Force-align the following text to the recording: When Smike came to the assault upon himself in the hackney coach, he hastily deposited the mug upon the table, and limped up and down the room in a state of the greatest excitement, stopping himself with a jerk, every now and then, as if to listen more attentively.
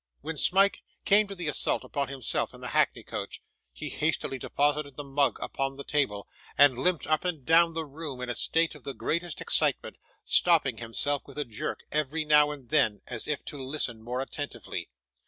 When 0.21 0.35
Smike 0.35 0.81
came 1.05 1.27
to 1.27 1.35
the 1.35 1.47
assault 1.47 1.83
upon 1.83 2.07
himself 2.07 2.55
in 2.55 2.61
the 2.61 2.69
hackney 2.69 3.03
coach, 3.03 3.43
he 3.71 3.89
hastily 3.89 4.39
deposited 4.39 4.95
the 4.95 5.03
mug 5.03 5.37
upon 5.39 5.75
the 5.75 5.83
table, 5.83 6.27
and 6.57 6.75
limped 6.79 7.05
up 7.05 7.23
and 7.23 7.45
down 7.45 7.73
the 7.75 7.85
room 7.85 8.19
in 8.19 8.27
a 8.27 8.33
state 8.33 8.73
of 8.73 8.83
the 8.83 8.95
greatest 8.95 9.41
excitement, 9.41 9.99
stopping 10.23 10.77
himself 10.77 11.27
with 11.27 11.37
a 11.37 11.45
jerk, 11.45 11.81
every 11.91 12.25
now 12.25 12.49
and 12.49 12.69
then, 12.69 13.01
as 13.05 13.27
if 13.27 13.45
to 13.45 13.61
listen 13.63 14.01
more 14.01 14.21
attentively. 14.21 14.89